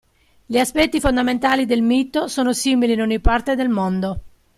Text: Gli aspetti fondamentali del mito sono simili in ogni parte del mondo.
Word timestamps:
Gli 0.47 0.57
aspetti 0.57 0.99
fondamentali 0.99 1.67
del 1.67 1.83
mito 1.83 2.25
sono 2.27 2.53
simili 2.53 2.93
in 2.93 3.01
ogni 3.01 3.19
parte 3.19 3.53
del 3.53 3.69
mondo. 3.69 4.21